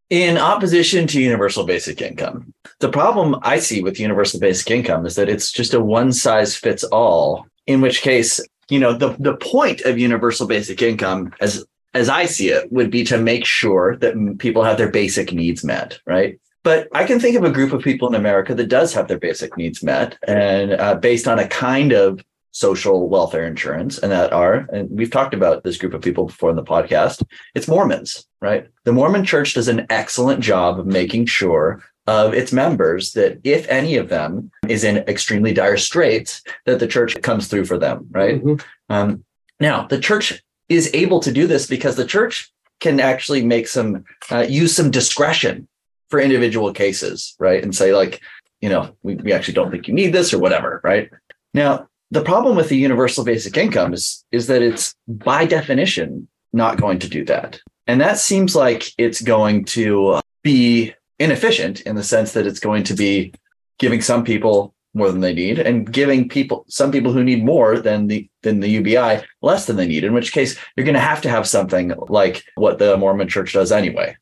[0.09, 2.53] In opposition to universal basic income.
[2.79, 6.55] The problem I see with universal basic income is that it's just a one size
[6.55, 8.39] fits all, in which case,
[8.69, 12.91] you know, the, the point of universal basic income as as I see it would
[12.91, 16.37] be to make sure that people have their basic needs met, right?
[16.61, 19.17] But I can think of a group of people in America that does have their
[19.17, 22.21] basic needs met and uh, based on a kind of
[22.55, 26.49] social welfare insurance and that are and we've talked about this group of people before
[26.49, 27.21] in the podcast
[27.53, 28.67] it's mormons right?
[28.85, 33.67] The mormon church does an excellent job of making sure of its members that if
[33.67, 38.07] any of them is in extremely dire straits that the church comes through for them
[38.11, 38.41] right?
[38.41, 38.63] Mhm.
[38.89, 39.25] um,
[39.59, 44.05] now the church is able to do this because the church can actually make some
[44.31, 45.67] uh, use some discretion
[46.09, 47.61] for individual cases right?
[47.61, 48.21] And say like
[48.61, 51.09] you know we, we actually don't think you need this or whatever right?
[51.53, 56.79] Now the problem with the universal basic income is is that it's by definition not
[56.79, 57.59] going to do that.
[57.87, 62.83] And that seems like it's going to be inefficient in the sense that it's going
[62.85, 63.33] to be
[63.79, 67.79] giving some people more than they need and giving people some people who need more
[67.79, 71.11] than the than the UBI less than they need in which case you're going to
[71.11, 74.15] have to have something like what the Mormon church does anyway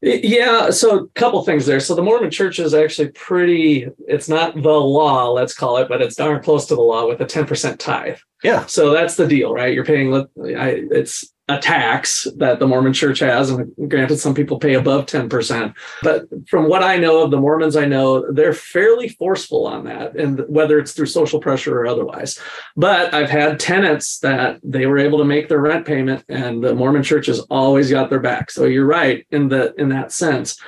[0.00, 1.80] Yeah, so a couple things there.
[1.80, 3.88] So the Mormon Church is actually pretty.
[4.06, 7.20] It's not the law, let's call it, but it's darn close to the law with
[7.20, 8.18] a ten percent tithe.
[8.44, 8.64] Yeah.
[8.66, 9.74] So that's the deal, right?
[9.74, 10.14] You're paying.
[10.14, 15.06] I, it's a tax that the Mormon Church has, and granted, some people pay above
[15.06, 15.74] ten percent.
[16.02, 20.14] But from what I know of the Mormons, I know they're fairly forceful on that,
[20.14, 22.38] and whether it's through social pressure or otherwise.
[22.76, 26.74] But I've had tenants that they were able to make their rent payment, and the
[26.74, 28.50] Mormon Church has always got their back.
[28.50, 30.60] So you're right in the in that sense.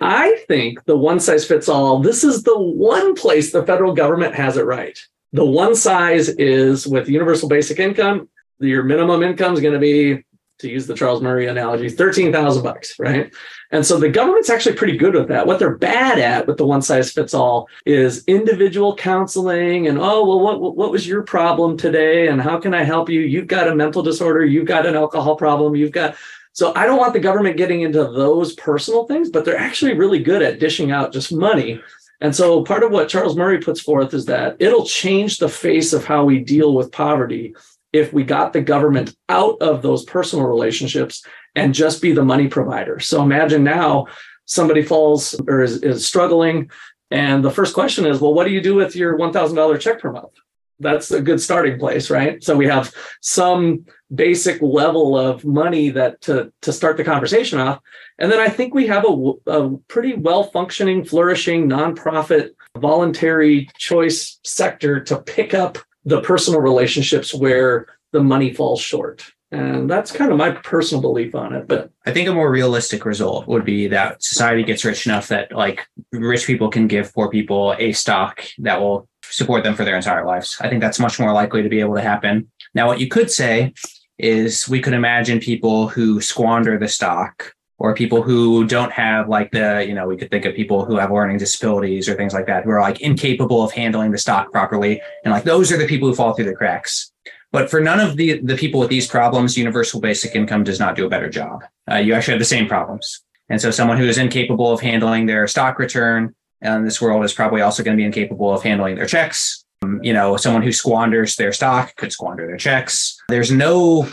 [0.00, 2.00] I think the one size fits all.
[2.00, 4.98] This is the one place the federal government has it right.
[5.32, 8.28] The one size is with universal basic income.
[8.58, 10.24] Your minimum income is going to be
[10.62, 13.32] to use the Charles Murray analogy, 13,000 bucks, right?
[13.70, 15.46] And so the government's actually pretty good with that.
[15.46, 20.24] What they're bad at with the one size fits all is individual counseling and, oh,
[20.24, 22.28] well, what, what was your problem today?
[22.28, 23.20] And how can I help you?
[23.20, 24.44] You've got a mental disorder.
[24.44, 25.76] You've got an alcohol problem.
[25.76, 26.16] You've got,
[26.52, 30.22] so I don't want the government getting into those personal things, but they're actually really
[30.22, 31.80] good at dishing out just money.
[32.20, 35.92] And so part of what Charles Murray puts forth is that it'll change the face
[35.92, 37.54] of how we deal with poverty
[37.92, 41.24] if we got the government out of those personal relationships
[41.54, 42.98] and just be the money provider.
[43.00, 44.06] So imagine now
[44.46, 46.70] somebody falls or is, is struggling.
[47.10, 50.12] And the first question is, well, what do you do with your $1,000 check per
[50.12, 50.32] month?
[50.80, 52.42] That's a good starting place, right?
[52.42, 57.80] So we have some basic level of money that to, to start the conversation off.
[58.18, 64.40] And then I think we have a, a pretty well functioning, flourishing nonprofit voluntary choice
[64.44, 69.24] sector to pick up the personal relationships where the money falls short.
[69.50, 71.68] And that's kind of my personal belief on it.
[71.68, 75.52] But I think a more realistic result would be that society gets rich enough that
[75.52, 79.96] like rich people can give poor people a stock that will support them for their
[79.96, 80.56] entire lives.
[80.60, 82.50] I think that's much more likely to be able to happen.
[82.74, 83.74] Now, what you could say
[84.18, 89.50] is we could imagine people who squander the stock or people who don't have like
[89.50, 92.46] the, you know, we could think of people who have learning disabilities or things like
[92.46, 95.00] that, who are like incapable of handling the stock properly.
[95.24, 97.12] And like those are the people who fall through the cracks.
[97.50, 100.96] But for none of the, the people with these problems, universal basic income does not
[100.96, 101.64] do a better job.
[101.90, 103.22] Uh, you actually have the same problems.
[103.48, 107.34] And so someone who is incapable of handling their stock return in this world is
[107.34, 109.64] probably also going to be incapable of handling their checks.
[109.82, 113.20] Um, you know, someone who squanders their stock could squander their checks.
[113.28, 114.08] There's no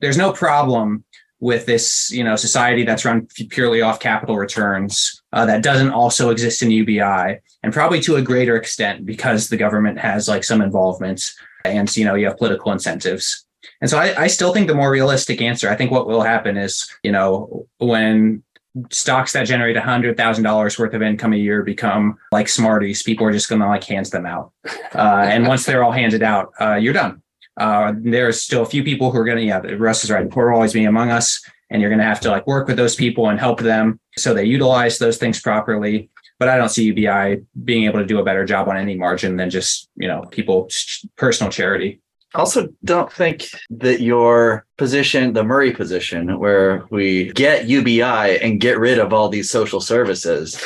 [0.00, 1.04] there's no problem
[1.40, 6.30] with this, you know, society that's run purely off capital returns uh, that doesn't also
[6.30, 10.62] exist in UBI, and probably to a greater extent because the government has like some
[10.62, 11.22] involvement,
[11.64, 13.44] and you know, you have political incentives.
[13.80, 16.56] And so I, I still think the more realistic answer, I think what will happen
[16.56, 18.42] is, you know, when
[18.90, 23.02] stocks that generate a hundred thousand dollars worth of income a year become like Smarties,
[23.02, 24.52] people are just going to like hand them out.
[24.94, 27.22] Uh, and once they're all handed out, uh, you're done.
[27.56, 30.28] Uh, there's still a few people who are going to, yeah, Russ is right.
[30.28, 31.42] Poor will always be among us.
[31.70, 34.32] And you're going to have to like work with those people and help them so
[34.32, 36.10] they utilize those things properly.
[36.38, 39.36] But I don't see UBI being able to do a better job on any margin
[39.36, 40.68] than just, you know, people
[41.16, 42.00] personal charity.
[42.34, 48.78] Also, don't think that your position, the Murray position, where we get UBI and get
[48.78, 50.62] rid of all these social services.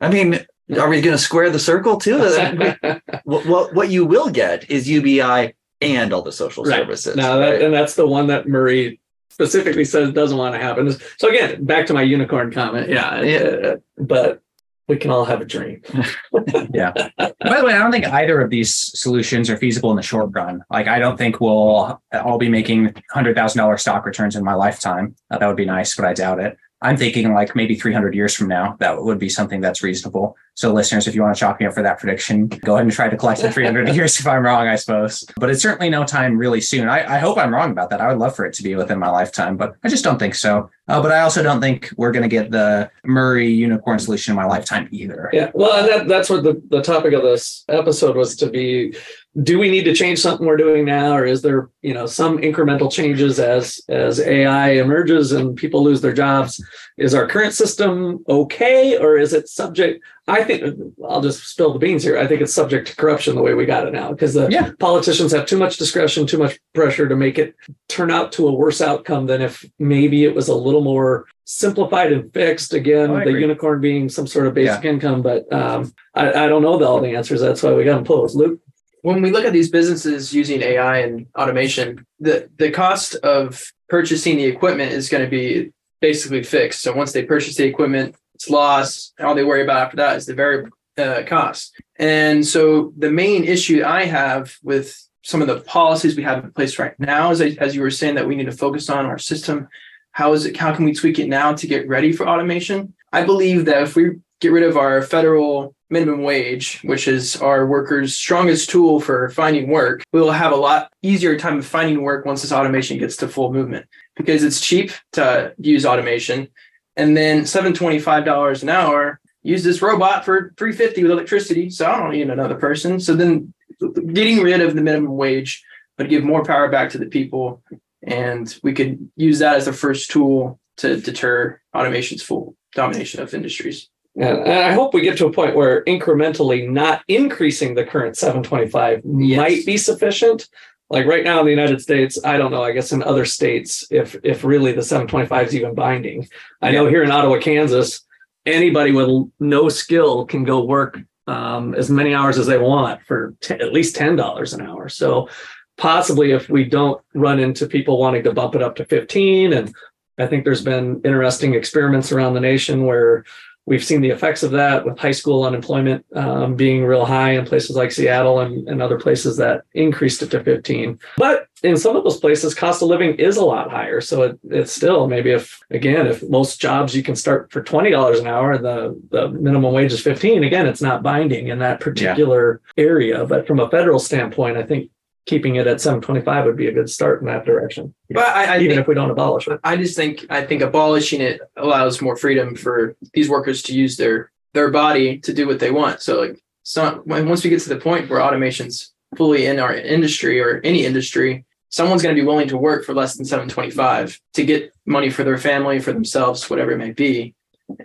[0.00, 0.46] I mean,
[0.78, 2.18] are we going to square the circle too?
[3.24, 6.78] what, what, what you will get is UBI and all the social right.
[6.78, 7.16] services.
[7.16, 7.62] Now that right?
[7.62, 10.94] and that's the one that Murray specifically says doesn't want to happen.
[11.18, 12.88] So again, back to my unicorn comment.
[12.88, 13.38] Yeah, yeah.
[13.38, 14.40] Uh, but
[14.86, 15.82] we can all have a dream.
[16.72, 16.92] yeah.
[17.18, 20.30] By the way, I don't think either of these solutions are feasible in the short
[20.32, 20.62] run.
[20.70, 24.54] Like, I don't think we'll all be making hundred thousand dollar stock returns in my
[24.54, 25.16] lifetime.
[25.30, 26.56] Uh, that would be nice, but I doubt it.
[26.84, 30.36] I'm thinking like maybe 300 years from now, that would be something that's reasonable.
[30.56, 32.92] So, listeners, if you want to chalk me up for that prediction, go ahead and
[32.92, 35.24] try to collect the 300 years if I'm wrong, I suppose.
[35.36, 36.88] But it's certainly no time really soon.
[36.88, 38.02] I, I, hope I'm wrong about that.
[38.02, 40.34] I would love for it to be within my lifetime, but I just don't think
[40.34, 40.70] so.
[40.86, 44.36] Uh, but I also don't think we're going to get the Murray unicorn solution in
[44.36, 45.30] my lifetime either.
[45.32, 45.50] Yeah.
[45.54, 48.94] Well, and that, that's what the, the topic of this episode was to be
[49.42, 51.16] do we need to change something we're doing now?
[51.16, 56.00] Or is there you know some incremental changes as as ai emerges and people lose
[56.00, 56.64] their jobs?
[56.96, 58.96] Is our current system okay?
[58.96, 60.62] Or is it subject i think
[61.06, 62.18] i'll just spill the beans here.
[62.18, 64.70] I think it's subject to corruption the way we got it now because the yeah.
[64.78, 67.54] politicians have too much discretion too much pressure to make it
[67.88, 72.10] turn out to a worse outcome than if maybe it was a little more simplified
[72.10, 72.72] and fixed.
[72.72, 74.90] Again oh, the unicorn being some sort of basic yeah.
[74.90, 77.40] income but um, I, I, don't know all the answers.
[77.40, 78.60] That's why we got them posed luke
[79.04, 84.38] when we look at these businesses using AI and automation, the, the cost of purchasing
[84.38, 86.80] the equipment is going to be basically fixed.
[86.80, 89.12] So once they purchase the equipment, it's lost.
[89.20, 91.78] All they worry about after that is the variable uh, cost.
[91.98, 96.52] And so the main issue I have with some of the policies we have in
[96.52, 99.18] place right now is as you were saying that we need to focus on our
[99.18, 99.68] system.
[100.12, 100.56] How is it?
[100.56, 102.94] How can we tweak it now to get ready for automation?
[103.12, 107.66] I believe that if we get rid of our federal minimum wage, which is our
[107.66, 112.02] workers' strongest tool for finding work, we will have a lot easier time of finding
[112.02, 116.48] work once this automation gets to full movement because it's cheap to use automation.
[116.96, 121.70] And then $725 an hour, use this robot for 350 with electricity.
[121.70, 123.00] So I don't need another person.
[123.00, 125.64] So then getting rid of the minimum wage
[125.98, 127.62] would give more power back to the people.
[128.02, 133.34] And we could use that as the first tool to deter automation's full domination of
[133.34, 133.88] industries.
[134.16, 139.02] And I hope we get to a point where incrementally not increasing the current 725
[139.04, 139.36] yes.
[139.36, 140.48] might be sufficient.
[140.88, 143.84] like right now in the United States, I don't know, I guess in other states,
[143.90, 146.28] if if really the 725 is even binding.
[146.62, 148.04] I know here in Ottawa, Kansas,
[148.46, 153.34] anybody with no skill can go work um, as many hours as they want for
[153.40, 154.88] t- at least $10 an hour.
[154.88, 155.28] So
[155.76, 159.74] possibly if we don't run into people wanting to bump it up to 15 and
[160.18, 163.24] I think there's been interesting experiments around the nation where
[163.66, 167.46] we've seen the effects of that with high school unemployment um, being real high in
[167.46, 170.98] places like Seattle and, and other places that increased it to 15.
[171.16, 174.00] But in some of those places, cost of living is a lot higher.
[174.00, 178.20] So it, it's still maybe if, again, if most jobs you can start for $20
[178.20, 181.80] an hour and the, the minimum wage is 15, again, it's not binding in that
[181.80, 182.84] particular yeah.
[182.84, 183.24] area.
[183.24, 184.90] But from a federal standpoint, I think
[185.26, 187.94] keeping it at 725 would be a good start in that direction.
[188.10, 189.58] But I, I even think, if we don't abolish it.
[189.64, 193.96] I just think I think abolishing it allows more freedom for these workers to use
[193.96, 196.02] their their body to do what they want.
[196.02, 200.40] So like so once we get to the point where automation's fully in our industry
[200.40, 204.44] or any industry, someone's going to be willing to work for less than 725 to
[204.44, 207.34] get money for their family, for themselves, whatever it may be.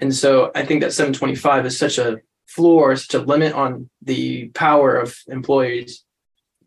[0.02, 4.50] And so I think that 725 is such a floor, such a limit on the
[4.50, 6.04] power of employees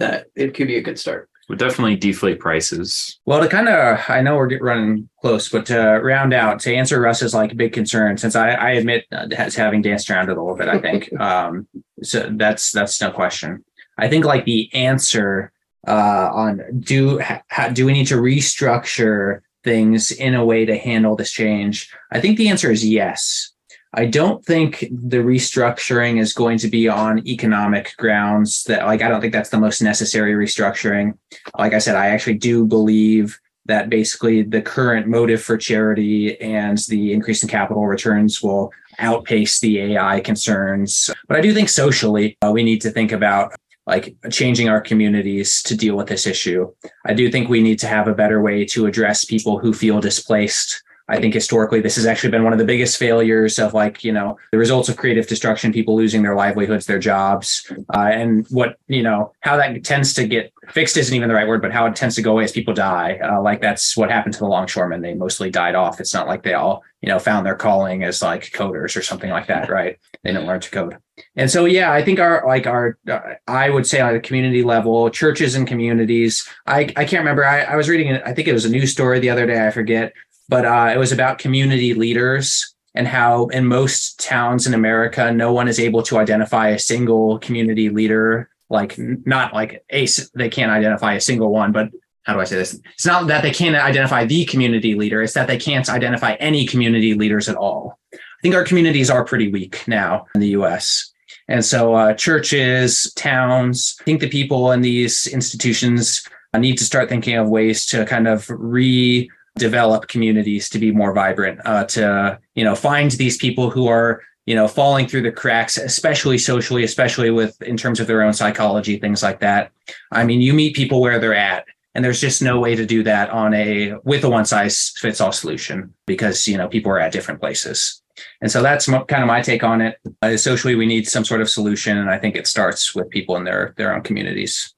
[0.03, 1.29] that it could be a good start.
[1.49, 3.21] Would definitely deflate prices.
[3.27, 7.01] Well, to kind of, I know we're running close, but to round out, to answer
[7.01, 10.41] Russ's like big concern, since I, I admit uh, as having danced around it a
[10.41, 11.67] little bit, I think, um,
[12.03, 13.65] so that's that's no question.
[13.99, 15.53] I think like the answer
[15.87, 21.17] uh, on do ha, do we need to restructure things in a way to handle
[21.17, 21.93] this change?
[22.11, 23.52] I think the answer is yes.
[23.95, 29.09] I don't think the restructuring is going to be on economic grounds that like I
[29.09, 31.19] don't think that's the most necessary restructuring.
[31.59, 36.79] Like I said, I actually do believe that basically the current motive for charity and
[36.89, 41.11] the increase in capital returns will outpace the AI concerns.
[41.29, 43.53] But I do think socially uh, we need to think about
[43.87, 46.73] like changing our communities to deal with this issue.
[47.05, 50.01] I do think we need to have a better way to address people who feel
[50.01, 50.83] displaced
[51.13, 54.13] I think historically this has actually been one of the biggest failures of like, you
[54.13, 57.71] know, the results of creative destruction, people losing their livelihoods, their jobs.
[57.95, 61.47] Uh, and what, you know, how that tends to get fixed isn't even the right
[61.47, 63.21] word, but how it tends to go away as people die.
[63.23, 65.03] Uh, like that's what happened to the longshoremen.
[65.03, 66.01] They mostly died off.
[66.01, 69.31] It's not like they all, you know, found their calling as like coders or something
[69.31, 69.99] like that, right?
[70.25, 70.97] They didn't learn to code.
[71.37, 74.63] And so, yeah, I think our like our uh, I would say on a community
[74.63, 76.49] level, churches and communities.
[76.67, 77.45] I I can't remember.
[77.45, 78.17] I, I was reading.
[78.25, 79.67] I think it was a news story the other day.
[79.67, 80.15] I forget
[80.53, 85.51] but uh, it was about community leaders and how in most towns in America, no
[85.51, 88.51] one is able to identify a single community leader.
[88.69, 91.89] Like not like a they can't identify a single one, but
[92.25, 92.79] how do I say this?
[92.95, 96.67] It's not that they can't identify the community leader; it's that they can't identify any
[96.67, 97.99] community leaders at all.
[98.15, 101.13] I think our communities are pretty weak now in the U.S.
[101.49, 106.27] And so, uh, churches, towns, I think the people in these institutions
[106.59, 111.13] need to start thinking of ways to kind of re develop communities to be more
[111.13, 115.33] vibrant, uh, to you know find these people who are you know falling through the
[115.33, 119.71] cracks, especially socially, especially with in terms of their own psychology, things like that.
[120.11, 121.67] I mean, you meet people where they're at.
[121.95, 125.21] And there's just no way to do that on a with a one size fits
[125.21, 128.03] all solution because you know people are at different places.
[128.41, 129.99] And so that's kind of my take on it.
[130.21, 133.37] Uh, socially, we need some sort of solution, and I think it starts with people
[133.37, 134.75] in their their own communities.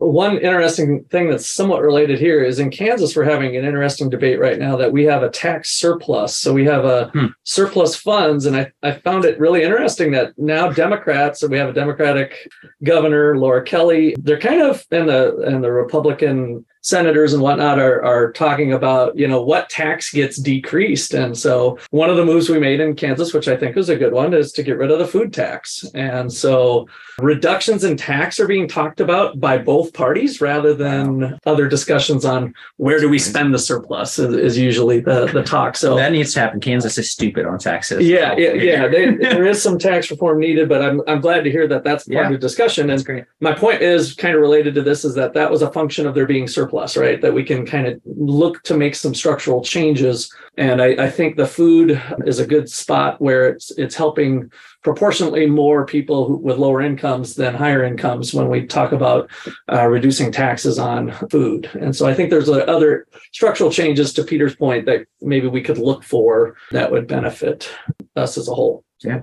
[0.00, 4.40] One interesting thing that's somewhat related here is in Kansas, we're having an interesting debate
[4.40, 6.34] right now that we have a tax surplus.
[6.36, 7.26] So we have a hmm.
[7.44, 8.46] surplus funds.
[8.46, 12.50] And I, I found it really interesting that now Democrats, we have a Democratic
[12.82, 18.02] governor, Laura Kelly, they're kind of in the in the Republican senators and whatnot are,
[18.02, 21.12] are talking about, you know, what tax gets decreased.
[21.12, 23.96] And so one of the moves we made in Kansas, which I think was a
[23.96, 25.84] good one, is to get rid of the food tax.
[25.94, 31.68] And so reductions in tax are being talked about by both parties rather than other
[31.68, 35.76] discussions on where do we spend the surplus is, is usually the, the talk.
[35.76, 36.60] So that needs to happen.
[36.60, 38.06] Kansas is stupid on taxes.
[38.06, 38.34] Yeah.
[38.36, 38.52] Yeah.
[38.54, 41.84] yeah they, there is some tax reform needed, but I'm, I'm glad to hear that
[41.84, 42.88] that's part yeah, of the discussion.
[42.88, 46.06] And my point is kind of related to this is that that was a function
[46.06, 47.20] of there being surplus surplus, right?
[47.20, 50.32] That we can kind of look to make some structural changes.
[50.56, 54.50] And I, I think the food is a good spot where it's it's helping
[54.82, 59.30] proportionately more people who, with lower incomes than higher incomes when we talk about
[59.70, 61.70] uh, reducing taxes on food.
[61.80, 65.78] And so I think there's other structural changes to Peter's point that maybe we could
[65.78, 67.70] look for that would benefit
[68.16, 68.84] us as a whole.
[69.02, 69.20] Yeah.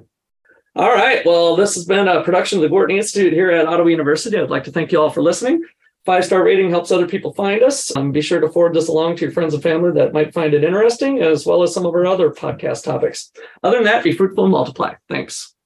[0.75, 1.25] All right.
[1.25, 4.37] Well, this has been a production of the Gwartney Institute here at Ottawa University.
[4.37, 5.63] I'd like to thank you all for listening.
[6.07, 7.93] Five star rating helps other people find us.
[7.97, 10.53] Um, be sure to forward this along to your friends and family that might find
[10.53, 13.29] it interesting, as well as some of our other podcast topics.
[13.61, 14.93] Other than that, be fruitful and multiply.
[15.09, 15.56] Thanks.